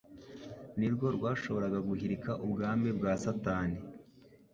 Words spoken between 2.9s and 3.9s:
bwa Satani.